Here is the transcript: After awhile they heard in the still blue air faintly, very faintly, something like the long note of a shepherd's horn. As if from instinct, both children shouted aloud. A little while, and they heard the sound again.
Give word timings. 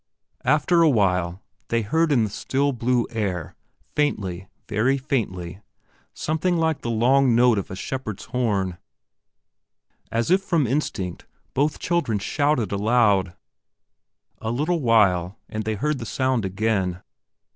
After 0.43 0.81
awhile 0.81 1.43
they 1.67 1.83
heard 1.83 2.11
in 2.11 2.23
the 2.23 2.31
still 2.31 2.71
blue 2.73 3.05
air 3.11 3.55
faintly, 3.95 4.47
very 4.67 4.97
faintly, 4.97 5.61
something 6.11 6.57
like 6.57 6.81
the 6.81 6.89
long 6.89 7.35
note 7.35 7.59
of 7.59 7.69
a 7.69 7.75
shepherd's 7.75 8.25
horn. 8.25 8.79
As 10.11 10.31
if 10.31 10.41
from 10.41 10.65
instinct, 10.65 11.27
both 11.53 11.77
children 11.77 12.17
shouted 12.17 12.71
aloud. 12.71 13.35
A 14.39 14.49
little 14.49 14.79
while, 14.81 15.37
and 15.47 15.65
they 15.65 15.75
heard 15.75 15.99
the 15.99 16.07
sound 16.07 16.45
again. 16.45 17.03